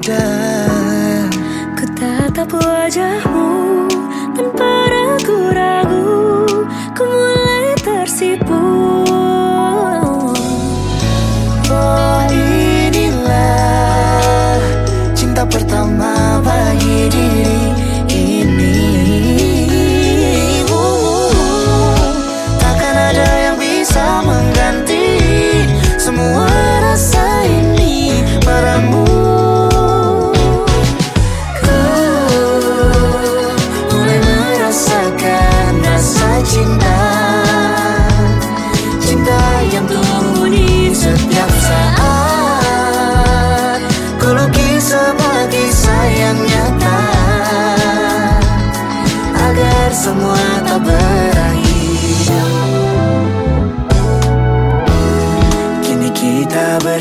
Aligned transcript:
die. 0.00 0.47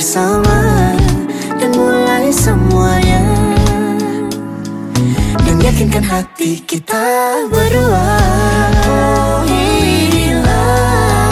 Bersama 0.08 0.95
Dan 1.59 1.75
mulai 1.75 2.31
semuanya. 2.31 3.27
Dan 5.44 5.59
yakinkan 5.59 6.00
hati 6.00 6.63
kita 6.63 7.44
berdua. 7.52 8.16
Oh 8.88 9.44
inilah 9.44 11.28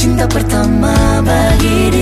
Cinta 0.00 0.24
pertama 0.24 1.20
bagi 1.20 1.92
diri 1.92 1.97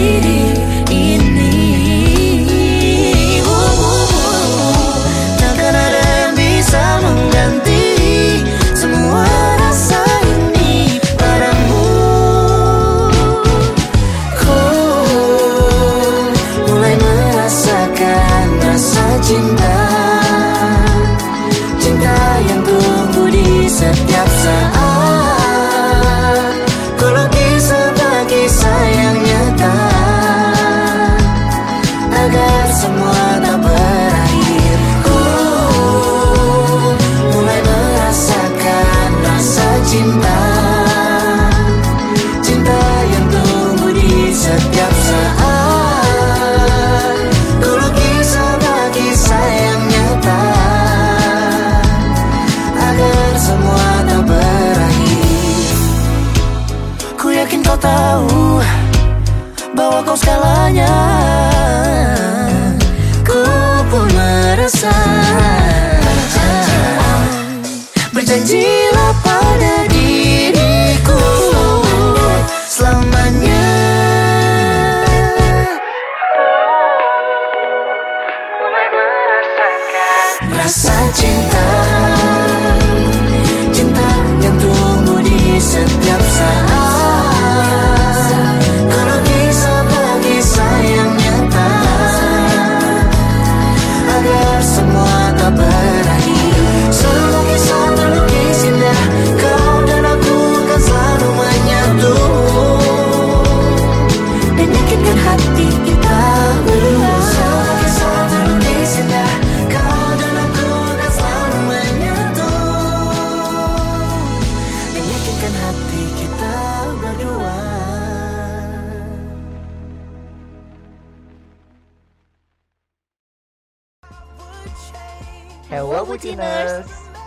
Cinta 81.16 81.55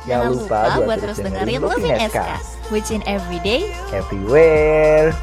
Jangan 0.09 0.33
lupa 0.33 0.61
buat 0.81 0.97
terus 0.97 1.21
dengerin 1.21 1.61
Loving 1.61 1.93
SK 2.09 2.29
Bucin 2.73 3.05
everyday 3.05 3.69
Everywhere 3.93 5.13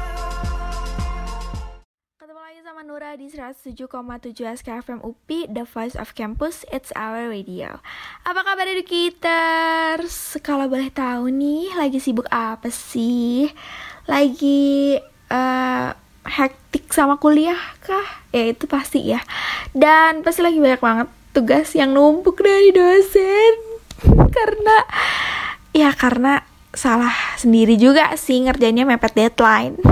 Ketemu 2.15 2.39
lagi 2.39 2.61
sama 2.63 2.81
Nura 2.87 3.19
di 3.19 3.27
107,7 3.27 3.83
SKFM 4.63 5.03
UPI, 5.03 5.51
The 5.51 5.67
Voice 5.67 5.99
of 5.99 6.15
Campus, 6.15 6.63
It's 6.71 6.95
Our 6.95 7.27
Radio. 7.27 7.83
Apa 8.23 8.47
kabar 8.47 8.63
educators? 8.63 10.39
Kalau 10.39 10.71
boleh 10.71 10.87
tahu 10.95 11.35
nih, 11.35 11.75
lagi 11.75 11.99
sibuk 11.99 12.31
apa 12.31 12.71
sih? 12.71 13.51
Lagi 14.07 14.95
eh, 15.27 15.89
hektik 16.23 16.95
sama 16.95 17.19
kuliah 17.19 17.59
kah? 17.83 18.23
Ya 18.31 18.55
itu 18.55 18.63
pasti 18.71 19.03
ya. 19.03 19.19
Dan 19.75 20.23
pasti 20.23 20.39
lagi 20.39 20.63
banyak 20.63 20.79
banget 20.79 21.07
tugas 21.35 21.75
yang 21.75 21.91
numpuk 21.91 22.39
dari 22.39 22.71
dosen. 22.71 23.66
karena 24.37 24.75
ya 25.73 25.89
karena 25.93 26.41
salah 26.73 27.13
sendiri 27.41 27.79
juga 27.79 28.13
sih 28.19 28.45
ngerjainnya 28.45 28.85
mepet 28.85 29.13
deadline. 29.17 29.75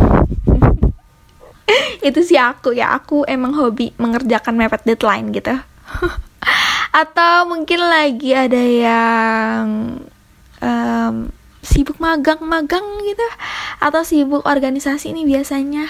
itu 2.07 2.22
sih 2.22 2.38
aku 2.38 2.78
ya 2.78 2.94
aku 2.94 3.25
emang 3.25 3.57
hobi 3.57 3.90
mengerjakan 3.98 4.54
mepet 4.54 4.86
deadline 4.86 5.34
gitu. 5.34 5.56
Atau 7.02 7.50
mungkin 7.50 7.81
lagi 7.81 8.31
ada 8.31 8.62
yang 8.62 9.66
em, 10.62 11.34
sibuk 11.66 11.98
magang-magang 11.98 12.86
gitu. 13.04 13.28
Atau 13.81 14.06
sibuk 14.06 14.46
organisasi 14.46 15.12
ini 15.12 15.25
biasanya 15.25 15.90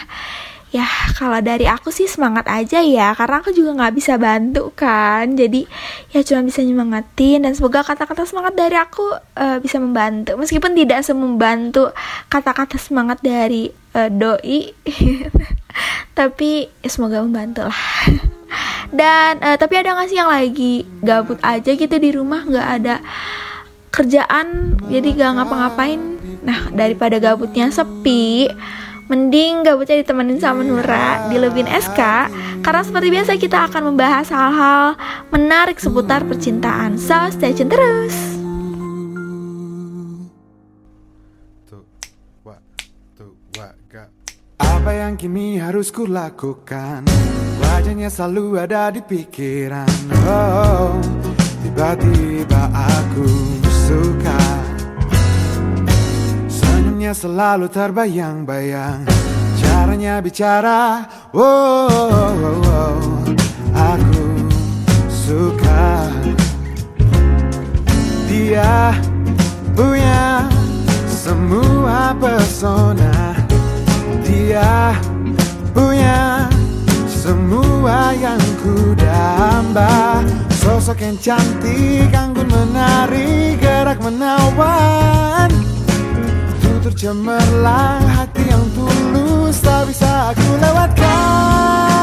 ya 0.76 0.84
kalau 1.16 1.40
dari 1.40 1.64
aku 1.72 1.88
sih 1.88 2.04
semangat 2.04 2.44
aja 2.52 2.84
ya 2.84 3.16
karena 3.16 3.40
aku 3.40 3.56
juga 3.56 3.72
nggak 3.80 3.96
bisa 3.96 4.20
bantu 4.20 4.76
kan. 4.76 5.32
Jadi 5.40 5.64
ya 6.12 6.20
cuma 6.28 6.44
bisa 6.44 6.60
nyemangatin 6.68 7.48
dan 7.48 7.56
semoga 7.56 7.80
kata-kata 7.88 8.28
semangat 8.28 8.60
dari 8.60 8.76
aku 8.76 9.16
eh, 9.40 9.58
bisa 9.64 9.80
membantu. 9.80 10.36
Meskipun 10.36 10.76
tidak 10.76 11.08
semembantu 11.08 11.96
kata-kata 12.28 12.76
semangat 12.76 13.24
dari 13.24 13.72
eh, 13.72 14.10
doi 14.12 14.76
tapi 16.20 16.68
ya 16.84 16.90
semoga 16.92 17.24
membantu 17.24 17.72
lah. 17.72 17.84
Dan 19.00 19.40
eh, 19.40 19.56
tapi 19.56 19.80
ada 19.80 19.96
nggak 19.96 20.08
sih 20.12 20.20
yang 20.20 20.32
lagi 20.32 20.84
gabut 21.00 21.40
aja 21.40 21.72
gitu 21.72 21.96
di 21.96 22.10
rumah 22.12 22.44
nggak 22.44 22.70
ada 22.84 22.96
kerjaan 23.96 24.76
jadi 24.92 25.08
gak 25.16 25.32
ngapa-ngapain? 25.40 26.20
Nah 26.44 26.68
daripada 26.76 27.16
gabutnya 27.16 27.72
sepi 27.72 28.52
mending 29.06 29.62
gabutnya 29.62 30.02
ditemenin 30.02 30.42
sama 30.42 30.66
Nura 30.66 31.30
di 31.30 31.38
Lebin 31.38 31.70
SK 31.70 32.02
karena 32.66 32.82
seperti 32.82 33.08
biasa 33.14 33.32
kita 33.38 33.70
akan 33.70 33.94
membahas 33.94 34.28
hal-hal 34.34 34.98
menarik 35.30 35.78
seputar 35.78 36.26
percintaan. 36.26 36.98
So 36.98 37.30
stay 37.30 37.54
tune 37.54 37.70
terus. 37.70 38.16
Apa 44.62 44.94
yang 44.94 45.18
kini 45.18 45.58
harus 45.58 45.90
kulakukan 45.90 47.02
Wajahnya 47.86 48.08
selalu 48.08 48.56
ada 48.56 48.88
di 48.88 49.02
pikiran. 49.04 49.88
Oh, 50.26 50.96
tiba-tiba 51.60 52.72
aku 52.72 53.28
suka 53.68 54.65
Senyumnya 57.06 57.22
selalu 57.22 57.68
terbayang-bayang. 57.70 59.06
Caranya 59.62 60.18
bicara 60.26 61.06
oh, 61.38 61.86
oh, 61.86 62.34
oh, 62.34 62.66
oh. 62.66 62.98
Aku 63.78 64.26
suka. 65.14 66.10
Dia 68.26 68.90
punya 69.78 70.50
semua 71.06 72.18
pesona. 72.18 73.38
Dia 74.26 74.98
punya 75.78 76.50
semua 77.06 78.18
yang 78.18 78.42
ku 78.66 78.98
damba. 78.98 80.26
Sosok 80.58 81.06
yang 81.06 81.22
cantik, 81.22 82.10
anggun 82.10 82.50
menari, 82.50 83.54
gerak 83.62 84.02
menawan 84.02 85.75
Tutur 86.86 87.18
cemerlang, 87.18 88.06
hati 88.14 88.46
yang 88.46 88.62
tulus 88.78 89.58
tak 89.58 89.90
bisa 89.90 90.30
aku 90.30 90.50
lewatkan 90.62 91.95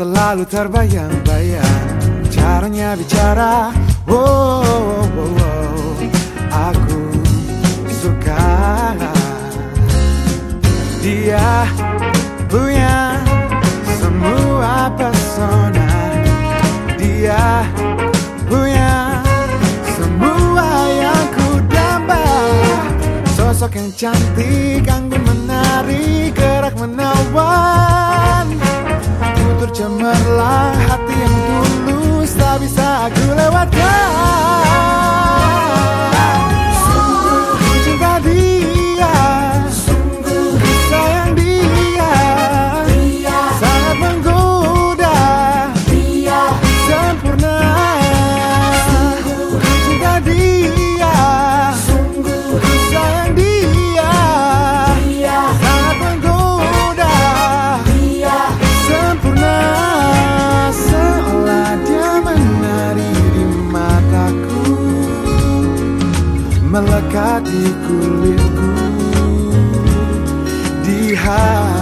selalu 0.00 0.48
terbayang-bayang 0.48 1.84
Caranya 2.32 2.96
bicara 2.96 3.68
oh, 4.08 4.64
oh, 4.64 5.04
oh, 5.04 5.32
oh. 5.36 5.92
Aku 6.48 7.00
suka. 8.00 8.96
Dia 11.04 11.68
punya 12.48 13.20
semua 14.00 14.88
pesona. 14.96 15.92
Dia 16.96 17.64
punya 18.48 19.20
semua 19.96 20.68
yang 20.96 21.26
ku 21.32 21.48
damba 21.68 22.24
Sosok 23.36 23.76
yang 23.76 23.90
cantik, 23.92 24.84
anggun 24.88 25.22
menari, 25.24 26.32
gerak 26.32 26.76
menawan 26.80 27.89
cemerlang, 29.80 30.76
hati 30.92 31.16
yang 31.16 31.36
tulus 31.88 32.36
tak 32.36 32.60
bisa 32.60 33.08
aku 33.08 33.32
lewatkan 33.32 35.19
Melekat 66.80 67.44
di 67.44 67.68
kulitku 67.84 68.72
Di 70.80 71.12
hatiku 71.12 71.79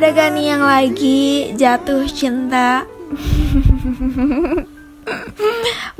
Ada 0.00 0.16
gak 0.16 0.30
nih 0.32 0.46
yang 0.48 0.64
lagi 0.64 1.52
jatuh 1.60 2.08
cinta? 2.08 2.88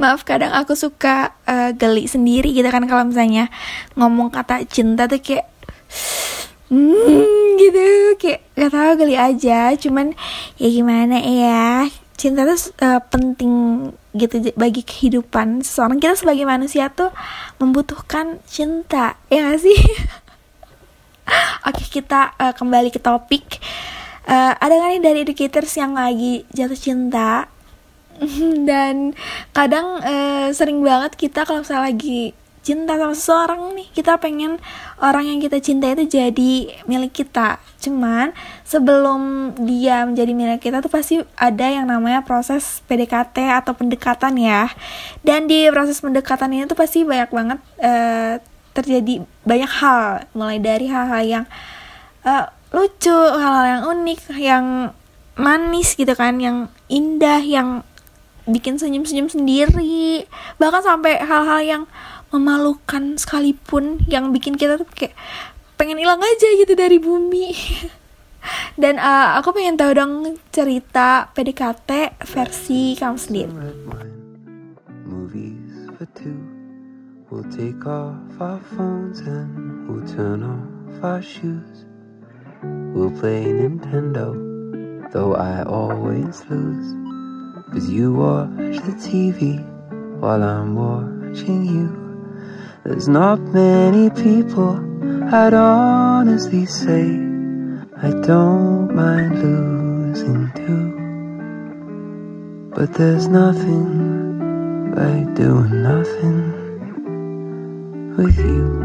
Maaf 0.01 0.25
kadang 0.25 0.57
aku 0.57 0.73
suka 0.73 1.37
eh, 1.45 1.77
geli 1.77 2.09
sendiri 2.09 2.49
gitu 2.57 2.65
kan 2.73 2.89
kalau 2.89 3.05
misalnya 3.05 3.53
ngomong 4.01 4.33
kata 4.33 4.65
cinta 4.73 5.05
tuh 5.05 5.21
kayak 5.21 5.53
hmm, 6.73 7.61
gitu. 7.61 8.17
Kayak 8.17 8.41
gak 8.57 8.73
tahu 8.73 8.91
geli 9.05 9.21
aja. 9.21 9.77
Cuman 9.77 10.17
ya 10.57 10.69
gimana 10.73 11.21
ya 11.21 11.85
cinta 12.17 12.49
tuh 12.49 12.73
eh, 12.81 13.05
penting 13.05 13.53
gitu 14.17 14.49
bagi 14.57 14.81
kehidupan 14.81 15.61
seseorang. 15.61 16.01
Kita 16.01 16.17
sebagai 16.17 16.49
manusia 16.49 16.89
tuh 16.89 17.13
membutuhkan 17.61 18.41
cinta 18.49 19.21
ya 19.29 19.45
gak 19.45 19.61
sih 19.61 19.77
Oke 21.69 21.85
kita 21.89 22.35
eh, 22.39 22.55
kembali 22.55 22.91
ke 22.93 23.01
topik. 23.03 23.61
Eh, 24.27 24.53
Ada 24.57 24.73
nggak 24.73 24.91
nih 24.97 25.03
dari 25.03 25.19
educators 25.25 25.73
yang 25.79 25.97
lagi 25.97 26.45
jatuh 26.53 26.79
cinta? 26.79 27.47
Dan 28.69 29.17
kadang 29.57 30.03
eh, 30.05 30.49
sering 30.53 30.85
banget 30.85 31.17
kita 31.17 31.49
kalau 31.49 31.65
misalnya 31.65 31.89
lagi 31.89 32.37
cinta 32.61 33.01
sama 33.01 33.17
seseorang 33.17 33.73
nih 33.73 33.89
Kita 33.89 34.21
pengen 34.21 34.61
orang 35.01 35.25
yang 35.25 35.41
kita 35.41 35.65
cinta 35.65 35.89
itu 35.97 36.05
jadi 36.05 36.53
milik 36.85 37.25
kita. 37.25 37.57
Cuman 37.81 38.37
sebelum 38.69 39.53
dia 39.65 40.05
menjadi 40.05 40.33
milik 40.37 40.61
kita 40.61 40.85
tuh 40.85 40.93
pasti 40.93 41.25
ada 41.41 41.67
yang 41.67 41.89
namanya 41.89 42.21
proses 42.21 42.85
PDKT 42.85 43.49
atau 43.65 43.73
pendekatan 43.73 44.37
ya. 44.37 44.69
Dan 45.25 45.49
di 45.49 45.73
proses 45.73 46.05
pendekatan 46.05 46.53
ini 46.53 46.69
tuh 46.69 46.77
pasti 46.77 47.01
banyak 47.01 47.31
banget 47.33 47.59
eh, 47.81 48.35
terjadi 48.77 49.25
banyak 49.43 49.71
hal 49.71 50.27
Mulai 50.33 50.59
dari 50.63 50.87
hal-hal 50.87 51.23
yang 51.25 51.45
eh, 52.25 52.47
lucu, 52.71 53.15
hal-hal 53.15 53.67
yang 53.67 53.83
unik, 53.99 54.21
yang 54.39 54.67
manis 55.35 55.97
gitu 55.99 56.13
kan, 56.15 56.39
yang 56.39 56.69
indah, 56.87 57.43
yang 57.43 57.83
bikin 58.47 58.79
senyum-senyum 58.79 59.31
sendiri, 59.31 60.27
bahkan 60.59 60.83
sampai 60.83 61.19
hal-hal 61.23 61.61
yang 61.63 61.83
memalukan 62.31 63.19
sekalipun, 63.19 64.03
yang 64.07 64.31
bikin 64.31 64.55
kita 64.55 64.79
tuh 64.79 64.87
kayak 64.91 65.15
pengen 65.75 65.99
hilang 65.99 66.23
aja 66.23 66.49
gitu 66.59 66.73
dari 66.77 67.01
bumi. 67.01 67.51
Dan 68.81 68.97
eh, 68.97 69.29
aku 69.37 69.53
pengen 69.53 69.77
tahu 69.77 69.93
dong 69.93 70.13
cerita 70.55 71.29
PDKT 71.35 72.21
versi 72.25 72.97
kamu 72.97 73.19
sendiri. 73.19 73.53
We'll 77.31 77.45
take 77.45 77.87
off 77.87 78.41
our 78.41 78.59
phones 78.59 79.21
and 79.21 79.89
we'll 79.89 80.05
turn 80.17 80.43
off 80.43 81.05
our 81.05 81.23
shoes. 81.23 81.87
We'll 82.61 83.13
play 83.21 83.45
Nintendo, 83.45 84.35
though 85.13 85.37
I 85.37 85.63
always 85.63 86.45
lose. 86.51 86.93
Cause 87.73 87.89
you 87.89 88.15
watch 88.15 88.79
the 88.79 88.97
TV 88.99 89.63
while 90.19 90.43
I'm 90.43 90.75
watching 90.75 91.65
you. 91.67 91.89
There's 92.85 93.07
not 93.07 93.39
many 93.39 94.11
people 94.11 94.81
I'd 95.33 95.55
honestly 95.55 96.67
say 96.67 97.05
I 97.97 98.11
don't 98.27 98.93
mind 98.93 99.41
losing 99.41 100.51
to. 100.57 100.99
But 102.75 102.93
there's 102.95 103.29
nothing 103.29 104.91
like 104.97 105.33
doing 105.37 105.85
nothing 105.85 106.50
with 108.17 108.39
you. 108.39 108.81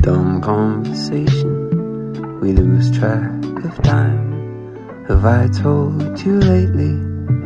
Dumb 0.00 0.40
conversation, 0.40 2.40
we 2.40 2.52
lose 2.52 2.90
track 2.96 3.30
of 3.64 3.82
time. 3.82 5.04
Have 5.08 5.24
I 5.24 5.48
told 5.48 6.20
you 6.20 6.38
lately? 6.38 6.90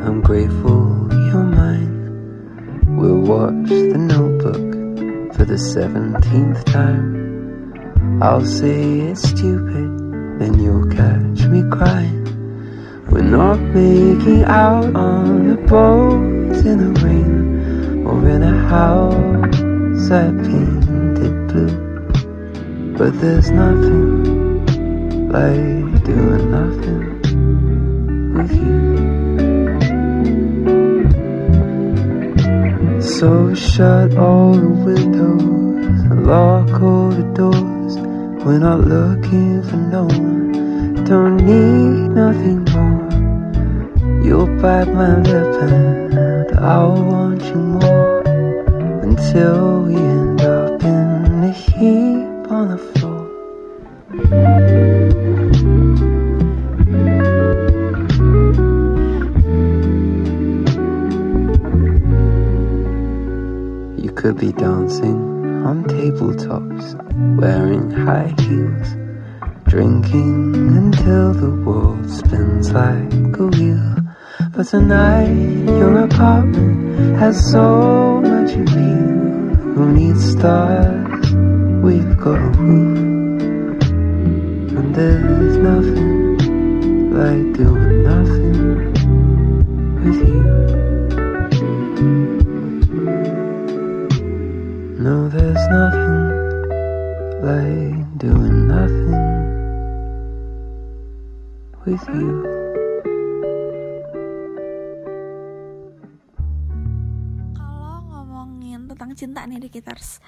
I'm 0.04 0.20
grateful 0.22 1.08
you're 1.10 1.44
mine. 1.44 2.96
We'll 2.96 3.20
watch 3.20 3.68
the 3.68 3.98
notebook 3.98 5.34
for 5.34 5.44
the 5.44 5.58
seventeenth 5.58 6.64
time. 6.64 8.22
I'll 8.22 8.44
say 8.44 9.00
it's 9.00 9.28
stupid, 9.28 10.38
then 10.38 10.58
you'll 10.58 10.88
catch 10.90 11.46
me 11.46 11.62
crying. 11.70 12.26
We're 13.10 13.22
not 13.22 13.60
making 13.60 14.44
out 14.44 14.94
on 14.94 15.50
a 15.50 15.56
boat 15.66 16.39
in 16.58 16.78
the 16.78 17.00
rain 17.00 18.06
or 18.06 18.28
in 18.28 18.42
a 18.42 18.68
house 18.68 20.10
I 20.10 20.30
painted 20.30 21.48
blue. 21.48 22.94
But 22.98 23.20
there's 23.20 23.50
nothing 23.50 24.60
like 25.28 26.04
doing 26.04 26.50
nothing 26.50 27.02
with 28.34 28.52
you. 28.52 28.80
So 33.00 33.54
shut 33.54 34.16
all 34.16 34.54
the 34.54 34.68
windows 34.68 36.00
and 36.04 36.26
lock 36.26 36.82
all 36.82 37.10
the 37.10 37.22
doors. 37.34 37.96
We're 38.44 38.58
not 38.58 38.80
looking 38.80 39.62
for 39.62 39.76
no 39.76 40.04
one, 40.04 41.04
don't 41.04 41.36
need 41.36 42.10
nothing 42.14 42.64
more. 42.72 43.08
You'll 44.24 44.46
bite 44.60 44.88
my 44.92 45.16
lip 45.16 45.62
and 45.62 46.09
I'll 46.62 46.92
want 46.92 47.42
you 47.42 47.54
more 47.54 48.20
until 49.00 49.84
we 49.84 49.96
end 49.96 50.42
up 50.42 50.82
in 50.82 51.44
a 51.44 51.52
heap 51.52 52.50
on 52.50 52.68
the 52.68 52.76
floor. 52.76 53.26
You 63.96 64.12
could 64.12 64.36
be 64.36 64.52
dancing 64.52 65.64
on 65.64 65.84
tabletops, 65.84 66.94
wearing 67.40 67.90
high 67.90 68.34
heels, 68.42 68.96
drinking 69.66 70.54
until 70.76 71.32
the 71.32 71.52
world 71.64 72.10
spins 72.10 72.70
like 72.72 73.38
a 73.38 73.46
wheel. 73.46 74.09
But 74.52 74.66
tonight, 74.66 75.30
your 75.78 76.00
apartment 76.00 77.16
has 77.20 77.52
so 77.52 78.20
much 78.20 78.50
appeal. 78.50 79.54
Who 79.74 79.92
needs 79.92 80.32
stars? 80.32 81.32
We've 81.84 82.18
got 82.18 82.34
a 82.34 82.50
roof, 82.58 82.98
and 84.76 84.92
there's 84.92 85.56
nothing 85.56 86.36
like 87.14 87.52
doing 87.56 88.02
nothing 88.02 88.92
with 90.02 90.20
you. 90.28 90.42
No, 94.98 95.28
there's 95.28 95.64
nothing 95.78 96.18
like 97.46 98.18
doing 98.18 98.66
nothing 98.66 99.14
with 101.86 102.08
you. 102.08 102.49
Cinta 109.20 109.44
nih 109.44 109.60
di 109.60 109.68
Kitars, 109.68 110.24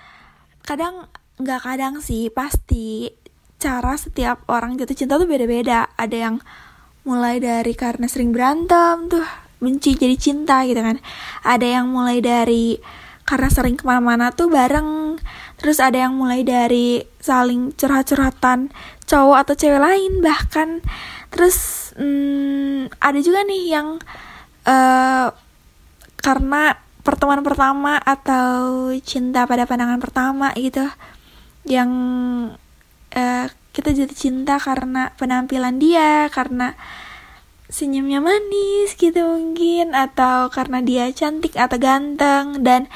kadang 0.69 1.09
nggak 1.41 1.61
kadang 1.65 2.05
sih 2.05 2.29
pasti 2.29 3.09
cara 3.57 3.97
setiap 3.97 4.45
orang 4.53 4.77
jatuh 4.77 4.93
cinta 4.93 5.17
tuh 5.17 5.25
beda-beda. 5.25 5.89
Ada 5.97 6.29
yang 6.29 6.37
mulai 7.09 7.41
dari 7.41 7.73
karena 7.73 8.05
sering 8.05 8.37
berantem 8.37 9.09
tuh 9.09 9.25
benci 9.63 9.97
jadi 9.97 10.19
cinta 10.19 10.67
gitu 10.69 10.83
kan. 10.83 11.01
Ada 11.47 11.81
yang 11.81 11.89
mulai 11.89 12.21
dari 12.21 12.77
karena 13.23 13.49
sering 13.49 13.79
ke 13.81 13.87
mana-mana 13.87 14.35
tuh 14.35 14.51
bareng. 14.53 15.17
Terus 15.63 15.79
ada 15.79 15.95
yang 15.95 16.19
mulai 16.19 16.43
dari 16.43 17.07
saling 17.23 17.71
curhat-curhatan 17.79 18.75
cowok 19.07 19.37
atau 19.47 19.55
cewek 19.55 19.81
lain 19.81 20.19
bahkan. 20.19 20.83
Terus 21.31 21.91
hmm, 21.95 22.91
ada 22.99 23.19
juga 23.23 23.47
nih 23.47 23.63
yang 23.73 23.89
eh 24.67 25.31
karena 26.23 26.79
pertemuan 27.03 27.43
pertama 27.43 27.99
atau 27.99 28.91
cinta 29.03 29.47
pada 29.47 29.67
pandangan 29.67 29.99
pertama 29.99 30.55
gitu 30.55 30.87
yang 31.67 31.91
eh, 33.15 33.47
kita 33.75 33.91
jatuh 33.95 34.19
cinta 34.19 34.59
karena 34.63 35.11
penampilan 35.19 35.79
dia 35.83 36.31
karena 36.31 36.79
senyumnya 37.73 38.21
manis 38.21 38.95
gitu 39.01 39.25
mungkin 39.25 39.97
atau 39.97 40.53
karena 40.53 40.85
dia 40.85 41.09
cantik 41.11 41.57
atau 41.57 41.79
ganteng 41.81 42.63
dan 42.63 42.87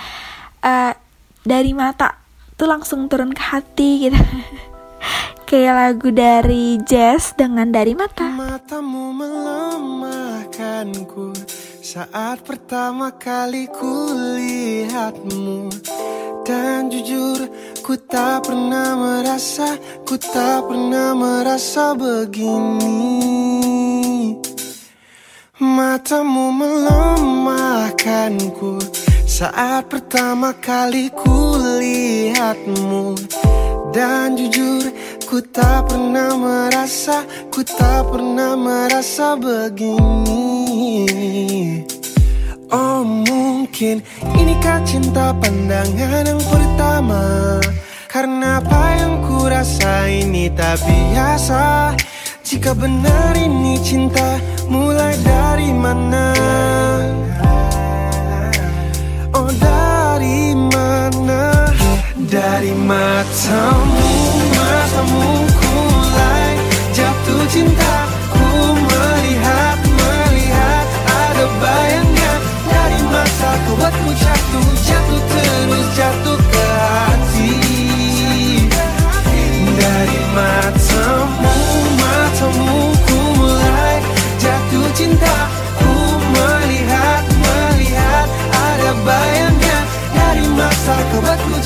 eh, 0.62 0.94
dari 1.42 1.72
mata 1.72 2.20
tuh 2.56 2.68
langsung 2.68 3.08
turun 3.08 3.32
ke 3.32 3.42
hati 3.42 4.08
gitu. 4.08 4.18
Kayak 5.48 5.74
lagu 5.78 6.10
dari 6.10 6.74
Jazz 6.82 7.38
dengan 7.38 7.70
dari 7.70 7.94
mata. 7.94 8.26
Matamu 8.26 9.14
saat 11.86 12.42
pertama 12.42 13.14
kali 13.14 13.70
ku 13.70 14.10
lihatmu 14.34 15.70
Dan 16.42 16.90
jujur 16.90 17.46
ku 17.86 17.94
tak 17.94 18.50
pernah 18.50 18.98
merasa, 18.98 19.78
ku 20.02 20.18
tak 20.18 20.66
pernah 20.66 21.14
merasa 21.14 21.94
begini. 21.94 23.14
Matamu 25.62 26.50
melemahkanku. 26.50 28.82
Saat 29.22 29.86
pertama 29.86 30.58
kali 30.58 31.14
ku 31.14 31.54
lihatmu 31.78 33.14
Dan 33.94 34.34
jujur 34.34 34.90
ku 35.28 35.44
tak 35.44 35.92
pernah 35.92 36.32
merasa 36.40 37.20
Ku 37.52 37.60
tak 37.60 38.08
pernah 38.08 38.56
merasa 38.56 39.36
begini 39.36 40.45
Oh 42.68 43.00
mungkin 43.00 44.04
inikah 44.36 44.84
cinta 44.84 45.32
pandangan 45.32 46.28
yang 46.28 46.42
pertama? 46.44 47.56
Karena 48.12 48.60
apa 48.60 48.82
yang 49.00 49.24
ku 49.24 49.48
rasa 49.48 50.04
ini 50.04 50.52
tak 50.52 50.76
biasa? 50.84 51.96
Jika 52.44 52.76
benar 52.76 53.32
ini 53.40 53.80
cinta 53.80 54.36
mulai 54.68 55.16
dari 55.24 55.72
mana? 55.72 56.36
Oh 59.32 59.48
dari 59.56 60.52
mana? 60.52 61.72
Dari 62.20 62.76
matamu 62.76 64.12
Matamu 64.52 65.24
ku 65.56 65.68
mulai 65.88 66.52
jatuh 66.92 67.44
cinta 67.48 67.94
Ku 68.28 68.46
mata 73.76 73.90
kau 73.92 74.08
buatku 74.08 74.10
jatuh 74.16 74.68
Jatuh 74.86 75.20
terus 75.28 75.86
jatuh 75.96 76.38
ke 76.38 76.64
hati. 76.80 77.52
Dari 79.76 80.20
matamu 80.32 81.56
Matamu 82.00 82.76
ku 83.04 83.18
mulai 83.36 84.00
jatuh 84.40 84.86
cinta. 84.96 85.36
Ku 85.76 85.92
melihat 86.32 87.24
Melihat 87.28 88.28
ada 88.52 88.90
bayangnya 89.04 89.78
Dari 90.14 90.44
masa 90.56 90.94
kau 91.12 91.20
buatku 91.20 91.56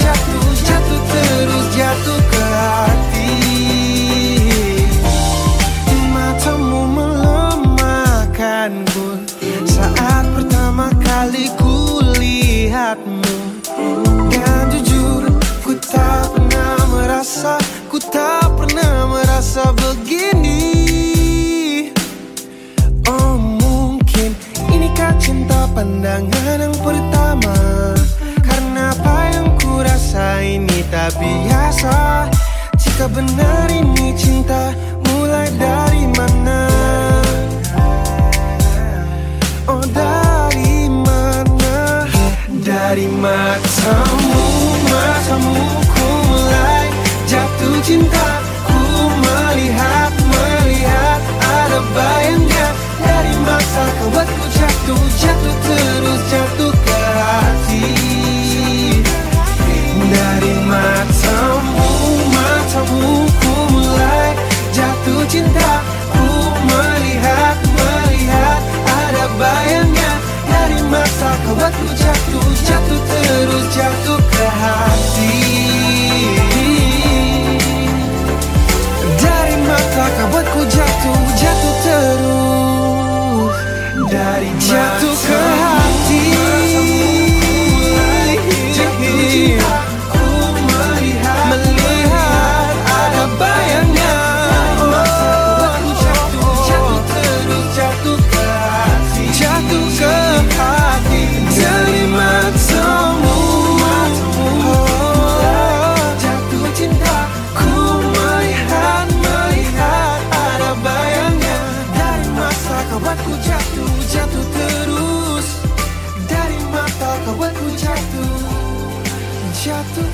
Jatuh 119.61 120.09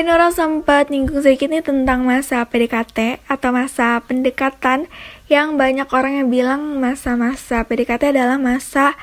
Nora 0.00 0.32
sempat 0.32 0.88
nyinggung 0.88 1.20
sedikit 1.20 1.52
nih 1.52 1.60
tentang 1.60 2.08
masa 2.08 2.48
PDKT 2.48 3.20
atau 3.28 3.52
masa 3.52 4.00
pendekatan 4.00 4.88
yang 5.28 5.60
banyak 5.60 5.84
orang 5.92 6.24
yang 6.24 6.32
bilang 6.32 6.80
masa-masa 6.80 7.68
PDKT 7.68 8.16
adalah 8.16 8.40
masa 8.40 8.96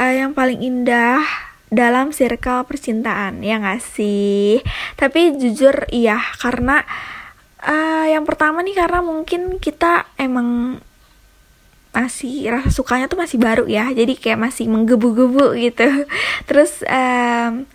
eh, 0.00 0.24
yang 0.24 0.32
paling 0.32 0.64
indah 0.64 1.20
dalam 1.68 2.16
circle 2.16 2.64
percintaan, 2.64 3.44
ya 3.44 3.60
nggak 3.60 3.84
sih? 3.84 4.64
Tapi 4.96 5.36
jujur 5.36 5.84
iya, 5.92 6.16
karena 6.40 6.80
eh, 7.60 8.16
yang 8.16 8.24
pertama 8.24 8.64
nih 8.64 8.72
karena 8.72 9.04
mungkin 9.04 9.60
kita 9.60 10.08
emang 10.16 10.80
masih 11.92 12.48
rasa 12.48 12.72
sukanya 12.72 13.06
tuh 13.08 13.20
masih 13.20 13.38
baru 13.38 13.68
ya. 13.68 13.88
Jadi 13.92 14.16
kayak 14.16 14.40
masih 14.40 14.68
menggebu-gebu 14.68 15.56
gitu. 15.60 15.86
Terus 16.48 16.82
em, 16.88 17.68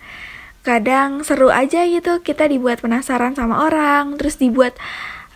kadang 0.66 1.24
seru 1.24 1.48
aja 1.48 1.86
gitu 1.88 2.20
kita 2.20 2.44
dibuat 2.44 2.84
penasaran 2.84 3.32
sama 3.32 3.64
orang 3.64 4.20
terus 4.20 4.36
dibuat 4.36 4.76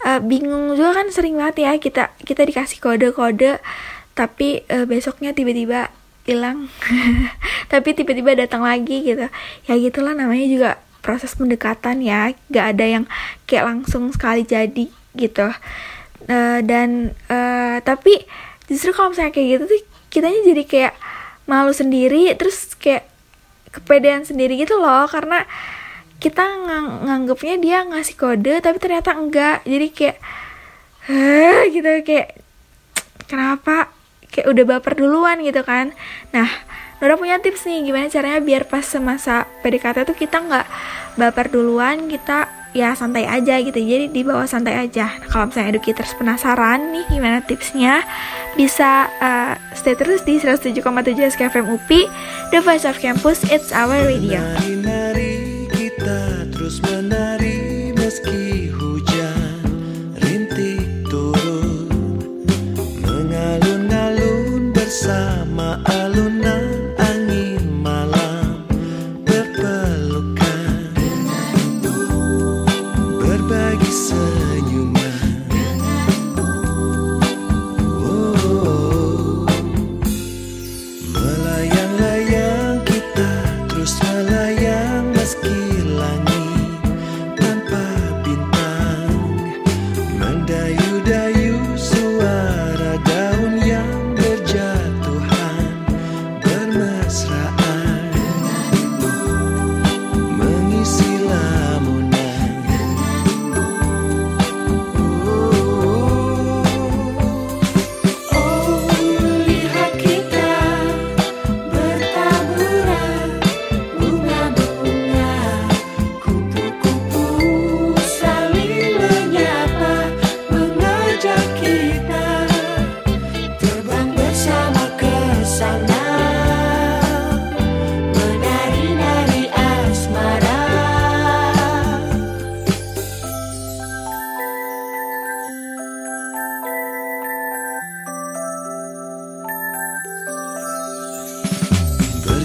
eh, 0.04 0.20
bingung 0.20 0.76
juga 0.76 0.92
kan 0.92 1.08
sering 1.08 1.40
banget 1.40 1.64
ya 1.64 1.72
kita 1.80 2.12
kita 2.20 2.44
dikasih 2.44 2.84
kode-kode 2.84 3.56
tapi 4.12 4.60
eh, 4.68 4.84
besoknya 4.84 5.32
tiba-tiba 5.32 5.88
hilang. 6.28 6.70
Tapi 7.72 7.88
tiba-tiba 7.96 8.38
datang 8.38 8.62
lagi 8.62 9.02
gitu. 9.02 9.26
Ya 9.66 9.74
gitulah 9.74 10.14
namanya 10.14 10.46
juga 10.46 10.70
proses 11.02 11.34
pendekatan 11.34 11.98
ya. 12.04 12.30
Gak 12.52 12.78
ada 12.78 12.84
yang 12.86 13.04
kayak 13.48 13.66
langsung 13.66 14.12
sekali 14.14 14.46
jadi 14.46 14.86
gitu. 15.18 15.48
Eh, 16.30 16.60
dan 16.62 17.16
eh, 17.26 17.78
tapi 17.82 18.22
justru 18.66 18.90
kalau 18.94 19.10
misalnya 19.14 19.32
kayak 19.34 19.48
gitu 19.58 19.64
tuh 19.70 19.80
kitanya 20.12 20.40
jadi 20.44 20.62
kayak 20.66 20.94
malu 21.48 21.72
sendiri 21.74 22.30
terus 22.38 22.74
kayak 22.78 23.08
kepedean 23.72 24.22
sendiri 24.22 24.54
gitu 24.60 24.78
loh. 24.78 25.08
Karena 25.08 25.42
kita 26.22 26.44
ngang 26.44 27.08
nganggapnya 27.08 27.56
dia 27.58 27.78
ngasih 27.82 28.14
kode 28.14 28.62
tapi 28.62 28.78
ternyata 28.78 29.16
enggak. 29.16 29.64
Jadi 29.66 29.88
kayak 29.90 30.18
Hah, 31.02 31.66
gitu 31.66 31.90
kayak 32.06 32.38
kenapa? 33.26 33.90
Kayak 34.30 34.46
udah 34.54 34.64
baper 34.76 34.94
duluan 35.02 35.42
gitu 35.42 35.66
kan. 35.66 35.90
Nah 36.30 36.46
Nora 37.02 37.18
punya 37.18 37.42
tips 37.42 37.66
nih 37.66 37.82
gimana 37.82 38.06
caranya 38.06 38.38
biar 38.38 38.62
pas 38.70 38.86
semasa 38.86 39.50
PDKT 39.66 40.06
tuh 40.06 40.14
kita 40.14 40.38
nggak 40.38 40.66
baper 41.18 41.50
duluan 41.50 42.06
kita 42.06 42.61
ya 42.72 42.96
santai 42.96 43.28
aja 43.28 43.60
gitu. 43.60 43.78
Jadi 43.78 44.12
dibawa 44.12 44.48
santai 44.48 44.88
aja. 44.88 45.08
Nah, 45.20 45.28
kalau 45.28 45.44
misalnya 45.48 45.76
educators 45.76 46.12
penasaran 46.16 46.80
nih 46.92 47.04
gimana 47.08 47.38
tipsnya 47.44 48.04
bisa 48.56 49.08
uh, 49.20 49.56
stay 49.76 49.96
terus 49.96 50.24
di 50.24 50.40
107,7 50.40 50.80
SKFM 51.36 51.68
UPI 51.68 52.08
The 52.52 52.60
Voice 52.60 52.84
of 52.88 53.00
Campus 53.00 53.44
It's 53.48 53.72
Our 53.72 54.08
Radio. 54.08 54.40
Nari-nari 54.40 55.68
kita 55.72 56.48
terus 56.52 56.80
menari 56.84 57.92
meski 57.96 58.72
hujan 58.72 59.52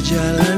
jalan 0.08 0.57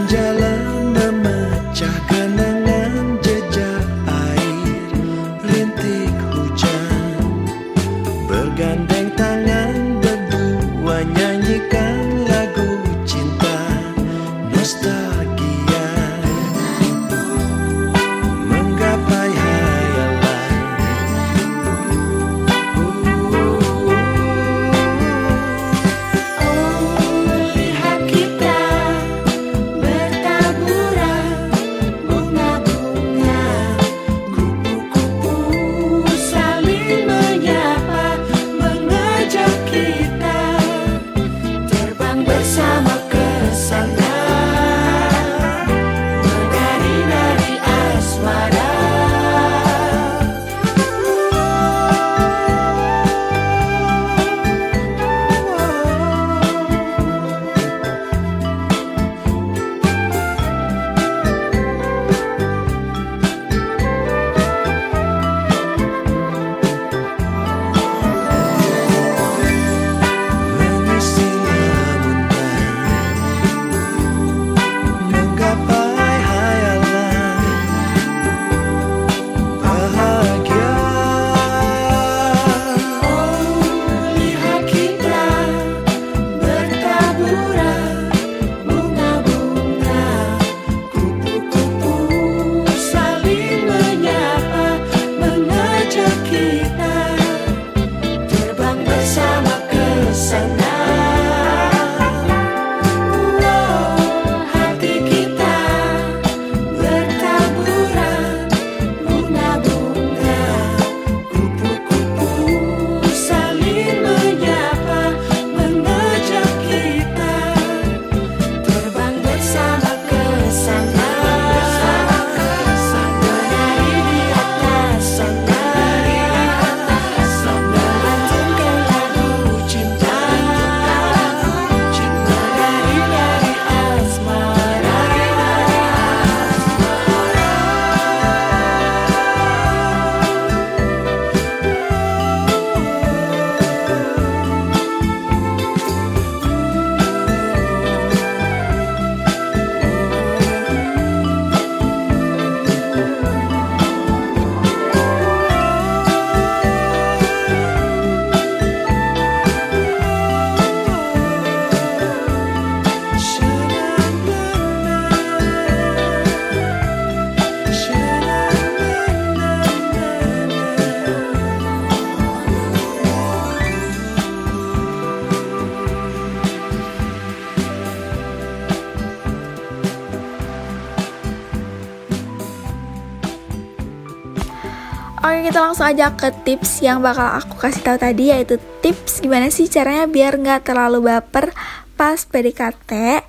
kita 185.60 185.76
langsung 185.76 185.92
aja 185.92 186.16
ke 186.16 186.32
tips 186.48 186.80
yang 186.80 187.04
bakal 187.04 187.36
aku 187.36 187.60
kasih 187.60 187.84
tahu 187.84 188.00
tadi 188.00 188.32
yaitu 188.32 188.56
tips 188.80 189.20
gimana 189.20 189.52
sih 189.52 189.68
caranya 189.68 190.08
biar 190.08 190.40
nggak 190.40 190.64
terlalu 190.64 191.12
baper 191.12 191.52
pas 192.00 192.16
PDKT. 192.16 193.20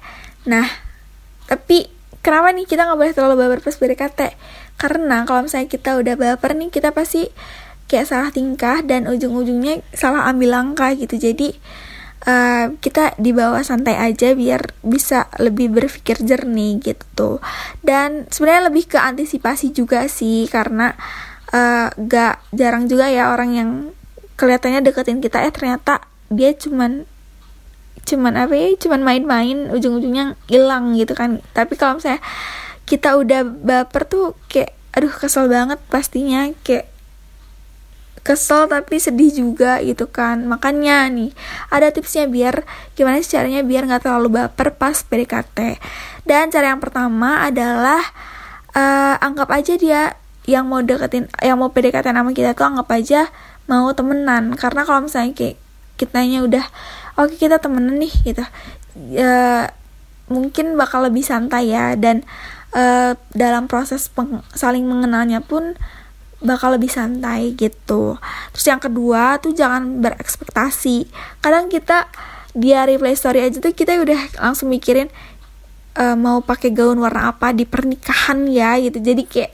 Nah, 0.47 0.63
tapi 1.51 1.91
kenapa 2.23 2.55
nih 2.55 2.71
kita 2.71 2.87
nggak 2.87 2.99
boleh 3.03 3.15
terlalu 3.19 3.35
baper 3.35 3.67
pas 3.67 3.75
PDKT? 3.75 4.21
Karena 4.79 5.27
kalau 5.27 5.43
misalnya 5.43 5.67
kita 5.67 5.99
udah 5.99 6.15
baper 6.15 6.55
nih 6.55 6.71
kita 6.71 6.95
pasti 6.95 7.27
kayak 7.91 8.07
salah 8.07 8.31
tingkah 8.31 8.79
dan 8.87 9.11
ujung-ujungnya 9.11 9.83
salah 9.91 10.31
ambil 10.31 10.55
langkah 10.55 10.95
gitu. 10.95 11.19
Jadi 11.19 11.59
uh, 12.31 12.79
kita 12.79 13.19
dibawa 13.19 13.67
santai 13.67 13.99
aja 13.99 14.39
biar 14.39 14.71
bisa 14.87 15.27
lebih 15.43 15.75
berpikir 15.75 16.23
jernih 16.23 16.79
gitu. 16.79 17.43
Dan 17.83 18.31
sebenarnya 18.31 18.71
lebih 18.71 18.87
ke 18.87 19.03
antisipasi 19.03 19.75
juga 19.75 20.07
sih 20.07 20.47
karena 20.47 20.95
uh, 21.51 21.89
gak 21.95 22.43
jarang 22.55 22.87
juga 22.87 23.11
ya 23.11 23.31
orang 23.35 23.51
yang 23.55 23.71
kelihatannya 24.39 24.81
deketin 24.81 25.21
kita 25.21 25.45
eh 25.45 25.53
ternyata 25.53 26.01
dia 26.33 26.55
cuman 26.57 27.05
cuman 28.01 28.33
apa 28.41 28.57
ya 28.57 28.73
cuman 28.81 29.05
main-main 29.05 29.69
ujung-ujungnya 29.71 30.39
hilang 30.49 30.97
gitu 30.97 31.13
kan. 31.13 31.45
Tapi 31.53 31.77
kalau 31.77 32.01
misalnya 32.01 32.23
kita 32.89 33.15
udah 33.21 33.45
baper 33.45 34.09
tuh 34.09 34.35
kayak 34.49 34.73
aduh 34.91 35.13
kesel 35.13 35.47
banget 35.47 35.79
pastinya 35.87 36.51
kayak 36.67 36.91
kesel 38.25 38.67
tapi 38.67 38.97
sedih 38.99 39.31
juga 39.31 39.79
gitu 39.85 40.09
kan. 40.09 40.43
Makanya 40.49 41.13
nih 41.13 41.31
ada 41.69 41.93
tipsnya 41.93 42.25
biar 42.27 42.65
gimana 42.97 43.21
sih 43.21 43.37
caranya 43.37 43.61
biar 43.61 43.85
nggak 43.85 44.09
terlalu 44.09 44.41
baper 44.41 44.75
pas 44.75 44.97
PDKT 45.05 45.77
dan 46.25 46.49
cara 46.49 46.73
yang 46.73 46.81
pertama 46.81 47.45
adalah 47.45 48.01
uh, 48.75 49.17
anggap 49.21 49.49
aja 49.53 49.75
dia 49.77 50.20
yang 50.49 50.67
mau 50.67 50.81
deketin 50.81 51.29
yang 51.45 51.61
mau 51.61 51.69
PDKT 51.73 52.11
sama 52.11 52.33
kita 52.33 52.57
tuh 52.57 52.67
anggap 52.67 52.89
aja 52.93 53.29
mau 53.69 53.91
temenan. 53.93 54.57
Karena 54.57 54.83
kalau 54.89 55.07
misalnya 55.07 55.33
kayak 55.37 55.57
kitanya 56.01 56.43
udah 56.43 56.65
oke 57.21 57.37
okay, 57.37 57.47
kita 57.49 57.61
temenan 57.61 58.01
nih 58.01 58.15
gitu. 58.25 58.45
Ya, 59.15 59.71
mungkin 60.27 60.75
bakal 60.75 61.07
lebih 61.07 61.23
santai 61.23 61.71
ya. 61.71 61.95
Dan 61.95 62.25
uh, 62.75 63.15
dalam 63.37 63.71
proses 63.71 64.11
peng 64.11 64.43
saling 64.55 64.87
mengenalnya 64.87 65.45
pun 65.45 65.79
bakal 66.41 66.73
lebih 66.75 66.89
santai 66.89 67.53
gitu. 67.55 68.17
Terus 68.57 68.67
yang 68.67 68.81
kedua 68.81 69.37
tuh 69.39 69.53
jangan 69.53 70.01
berekspektasi. 70.01 71.07
Kadang 71.45 71.69
kita 71.69 72.09
di 72.51 72.75
hari 72.75 72.99
play 72.99 73.15
story 73.15 73.47
aja 73.47 73.63
tuh 73.63 73.71
kita 73.71 73.95
udah 74.03 74.43
langsung 74.43 74.73
mikirin 74.73 75.07
uh, 75.95 76.19
mau 76.19 76.43
pakai 76.43 76.75
gaun 76.75 76.99
warna 76.99 77.31
apa 77.31 77.53
di 77.53 77.69
pernikahan 77.69 78.49
ya 78.49 78.81
gitu. 78.81 78.99
Jadi 78.99 79.23
kayak 79.29 79.53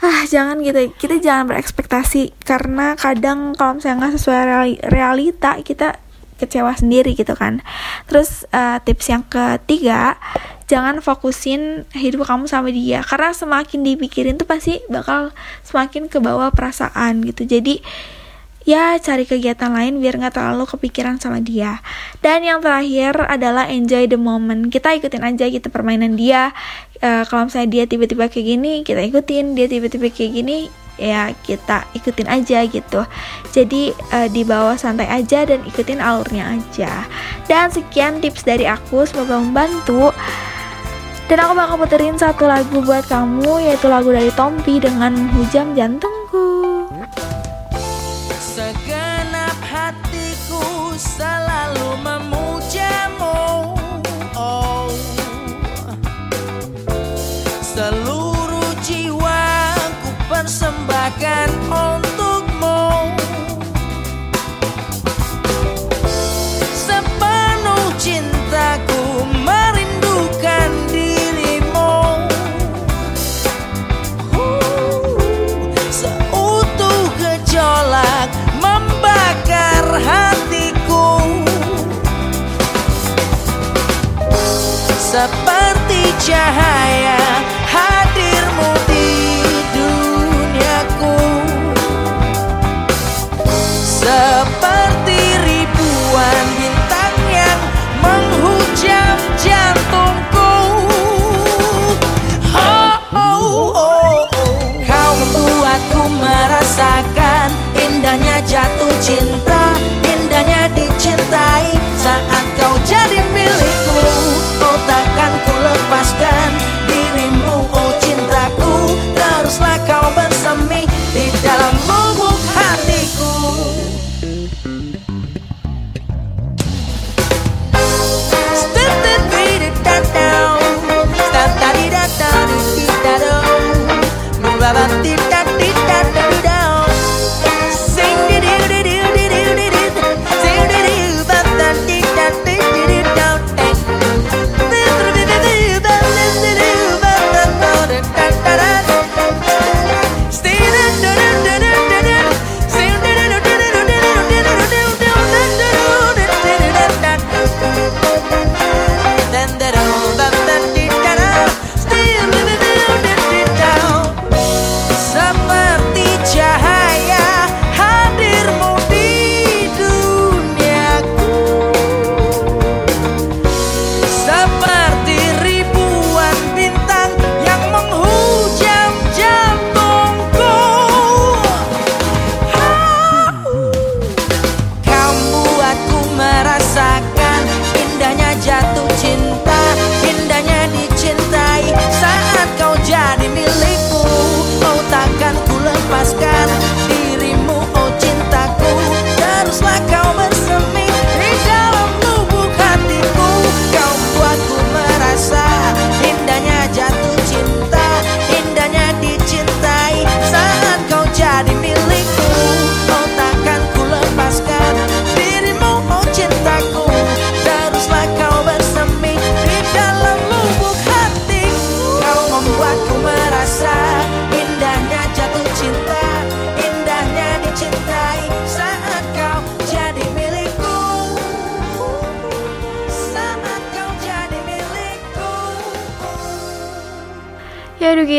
ah 0.00 0.24
jangan 0.24 0.60
gitu. 0.64 0.92
Kita 0.96 1.20
jangan 1.20 1.48
berekspektasi 1.48 2.44
karena 2.44 2.96
kadang 2.96 3.52
kalau 3.56 3.76
misalnya 3.76 4.08
nggak 4.08 4.14
sesuai 4.16 4.42
realita 4.88 5.60
kita 5.60 6.00
kecewa 6.40 6.72
sendiri 6.72 7.12
gitu 7.12 7.36
kan. 7.36 7.60
Terus 8.08 8.48
uh, 8.56 8.80
tips 8.80 9.12
yang 9.12 9.24
ketiga 9.28 10.16
jangan 10.64 11.04
fokusin 11.04 11.84
hidup 11.92 12.24
kamu 12.24 12.48
sama 12.48 12.72
dia. 12.72 13.04
Karena 13.04 13.36
semakin 13.36 13.84
dipikirin 13.84 14.40
tuh 14.40 14.48
pasti 14.48 14.80
bakal 14.88 15.36
semakin 15.68 16.08
ke 16.08 16.16
bawah 16.16 16.48
perasaan 16.48 17.20
gitu. 17.28 17.44
Jadi 17.44 17.84
ya 18.70 18.94
cari 19.02 19.26
kegiatan 19.26 19.74
lain 19.74 19.98
biar 19.98 20.14
nggak 20.14 20.38
terlalu 20.38 20.64
kepikiran 20.70 21.18
sama 21.18 21.42
dia. 21.42 21.82
Dan 22.22 22.46
yang 22.46 22.62
terakhir 22.62 23.18
adalah 23.26 23.66
enjoy 23.66 24.06
the 24.06 24.14
moment. 24.14 24.70
Kita 24.70 24.94
ikutin 24.94 25.26
aja 25.26 25.50
gitu 25.50 25.66
permainan 25.66 26.14
dia. 26.14 26.54
Uh, 27.02 27.26
kalau 27.26 27.50
misalnya 27.50 27.70
dia 27.74 27.84
tiba-tiba 27.90 28.30
kayak 28.30 28.46
gini 28.46 28.72
kita 28.86 29.02
ikutin. 29.02 29.58
Dia 29.58 29.66
tiba-tiba 29.66 30.06
kayak 30.14 30.32
gini 30.38 30.70
ya 31.00 31.34
kita 31.42 31.90
ikutin 31.98 32.28
aja 32.30 32.62
gitu. 32.70 33.00
Jadi 33.50 33.90
uh, 34.14 34.28
di 34.30 34.46
bawah 34.46 34.78
santai 34.78 35.10
aja 35.10 35.42
dan 35.42 35.66
ikutin 35.66 35.98
alurnya 35.98 36.54
aja. 36.54 37.10
Dan 37.50 37.74
sekian 37.74 38.22
tips 38.22 38.46
dari 38.46 38.70
aku. 38.70 39.02
Semoga 39.02 39.42
membantu. 39.42 40.14
Dan 41.26 41.42
aku 41.46 41.54
bakal 41.54 41.76
puterin 41.78 42.18
satu 42.18 42.46
lagu 42.46 42.82
buat 42.82 43.06
kamu 43.06 43.62
yaitu 43.62 43.86
lagu 43.86 44.10
dari 44.10 44.34
Tompi 44.34 44.82
dengan 44.82 45.14
Hujam 45.30 45.78
Jantungku 45.78 46.50
persembahkan 61.10 61.50
untukmu. 61.66 63.10
Sepenuh 66.70 67.86
cintaku 67.98 69.26
merindukan 69.42 70.70
dirimu. 70.90 71.94
Uh, 74.34 75.26
Seutuh 75.90 77.02
gejolak 77.18 78.30
membakar 78.62 79.86
hatiku. 79.98 81.26
Seperti 85.10 86.14
cahaya 86.22 87.39
merasakan 106.70 107.50
indahnya 107.74 108.38
jatuh 108.46 108.94
cinta 109.02 109.74
Indahnya 110.06 110.70
dicintai. 110.70 111.74
Saat 111.98 112.49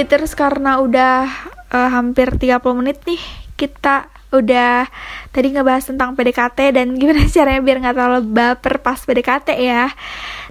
Terus 0.06 0.34
karena 0.34 0.82
udah 0.82 1.28
uh, 1.72 1.90
hampir 1.92 2.34
30 2.36 2.62
menit 2.80 3.02
nih, 3.08 3.22
kita 3.58 4.10
udah 4.32 4.88
tadi 5.36 5.52
ngebahas 5.52 5.92
tentang 5.92 6.16
PDKT 6.16 6.72
dan 6.72 6.88
gimana 7.00 7.28
caranya 7.28 7.62
biar 7.62 7.78
nggak 7.84 7.96
terlalu 7.96 8.22
baper 8.32 8.80
pas 8.80 9.00
PDKT 9.00 9.60
ya. 9.60 9.92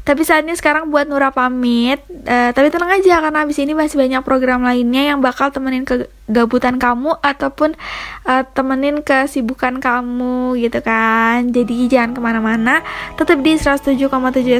Tapi 0.00 0.24
saatnya 0.24 0.56
sekarang 0.56 0.88
buat 0.88 1.04
Nura 1.04 1.28
pamit. 1.28 2.00
Uh, 2.08 2.52
tapi 2.56 2.72
tenang 2.72 2.96
aja 2.96 3.20
karena 3.20 3.44
abis 3.44 3.60
ini 3.60 3.76
masih 3.76 4.00
banyak 4.00 4.24
program 4.24 4.64
lainnya 4.64 5.12
yang 5.12 5.20
bakal 5.20 5.52
temenin 5.52 5.84
kegabutan 5.84 6.80
kamu 6.80 7.20
ataupun 7.20 7.76
uh, 8.24 8.42
temenin 8.56 9.04
kesibukan 9.04 9.76
kamu 9.80 10.56
gitu 10.56 10.80
kan. 10.80 11.52
Jadi 11.52 11.88
jangan 11.88 12.16
ke 12.16 12.20
mana-mana. 12.20 12.80
Tetap 13.20 13.44
di 13.44 13.60
107,7 13.60 14.08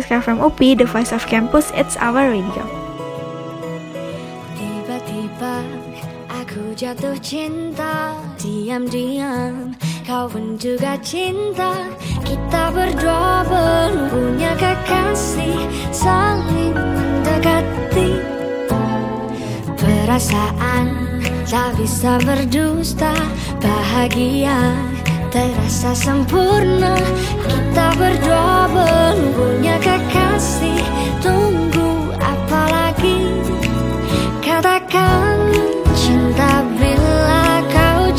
SKFM 0.05 0.45
UPI, 0.45 0.85
The 0.85 0.87
Voice 0.89 1.13
of 1.17 1.25
Campus, 1.25 1.73
It's 1.73 1.97
Our 1.97 2.37
Radio. 2.37 2.80
Jatuh 6.81 7.21
cinta 7.21 8.17
Diam-diam. 8.41 9.77
Kau 10.09 10.25
pun 10.33 10.57
juga 10.57 10.97
cinta. 11.05 11.77
Kita 12.25 12.73
berdua 12.73 13.45
belum 13.45 14.09
punya 14.09 14.57
kekasih 14.57 15.61
Saling 15.93 16.73
mendekati. 16.73 18.17
Perasaan 19.77 21.21
tak 21.45 21.77
bisa 21.77 22.17
berdusta 22.25 23.13
Bahagia 23.61 24.73
terasa 25.29 25.93
sempurna. 25.93 26.97
Kita 27.45 27.87
berdua 28.01 28.73
belum 28.73 29.19
punya 29.37 29.77
kekasih. 29.85 30.81
Tunggu 31.21 32.17
apa 32.17 32.63
lagi? 32.73 33.21
Katakan 34.41 35.40